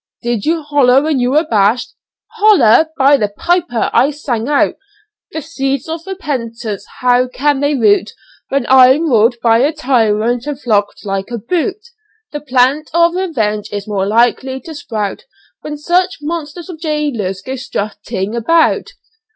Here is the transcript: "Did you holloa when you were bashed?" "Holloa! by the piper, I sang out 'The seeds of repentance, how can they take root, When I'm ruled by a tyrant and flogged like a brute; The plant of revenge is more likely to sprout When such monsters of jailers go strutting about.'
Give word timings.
"Did 0.23 0.45
you 0.47 0.63
holloa 0.63 1.03
when 1.03 1.19
you 1.19 1.29
were 1.29 1.43
bashed?" 1.47 1.93
"Holloa! 2.37 2.89
by 2.97 3.17
the 3.17 3.27
piper, 3.29 3.91
I 3.93 4.09
sang 4.09 4.47
out 4.49 4.75
'The 5.31 5.43
seeds 5.43 5.87
of 5.87 6.07
repentance, 6.07 6.87
how 7.01 7.27
can 7.27 7.59
they 7.59 7.75
take 7.75 7.81
root, 7.83 8.11
When 8.49 8.65
I'm 8.67 9.11
ruled 9.11 9.35
by 9.43 9.59
a 9.59 9.71
tyrant 9.71 10.47
and 10.47 10.59
flogged 10.59 11.01
like 11.05 11.29
a 11.29 11.37
brute; 11.37 11.89
The 12.31 12.41
plant 12.41 12.89
of 12.95 13.13
revenge 13.13 13.69
is 13.71 13.87
more 13.87 14.07
likely 14.07 14.59
to 14.61 14.73
sprout 14.73 15.25
When 15.59 15.77
such 15.77 16.17
monsters 16.19 16.67
of 16.67 16.79
jailers 16.79 17.43
go 17.43 17.55
strutting 17.55 18.33
about.' 18.33 18.93